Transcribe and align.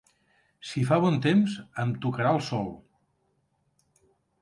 Si 0.69 0.81
fa 0.91 0.97
bon 1.03 1.19
temps, 1.27 1.59
em 1.85 1.93
tocarà 2.07 2.35
el 2.41 2.43
sol. 2.51 2.75